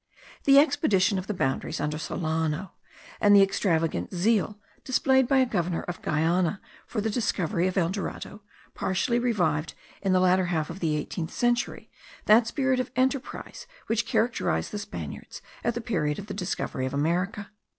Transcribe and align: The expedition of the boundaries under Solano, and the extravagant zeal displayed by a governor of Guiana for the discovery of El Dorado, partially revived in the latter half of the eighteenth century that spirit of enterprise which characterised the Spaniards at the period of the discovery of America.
The 0.45 0.57
expedition 0.57 1.19
of 1.19 1.27
the 1.27 1.33
boundaries 1.35 1.79
under 1.79 1.99
Solano, 1.99 2.71
and 3.19 3.35
the 3.35 3.43
extravagant 3.43 4.11
zeal 4.15 4.59
displayed 4.83 5.27
by 5.27 5.37
a 5.37 5.45
governor 5.45 5.83
of 5.83 6.01
Guiana 6.01 6.59
for 6.87 7.01
the 7.01 7.09
discovery 7.11 7.67
of 7.67 7.77
El 7.77 7.89
Dorado, 7.89 8.41
partially 8.73 9.19
revived 9.19 9.75
in 10.01 10.11
the 10.11 10.19
latter 10.19 10.45
half 10.45 10.71
of 10.71 10.79
the 10.79 10.95
eighteenth 10.97 11.31
century 11.31 11.91
that 12.25 12.47
spirit 12.47 12.79
of 12.79 12.89
enterprise 12.95 13.67
which 13.85 14.07
characterised 14.07 14.71
the 14.71 14.79
Spaniards 14.79 15.39
at 15.63 15.75
the 15.75 15.81
period 15.81 16.17
of 16.17 16.25
the 16.25 16.33
discovery 16.33 16.87
of 16.87 16.95
America. 16.95 17.51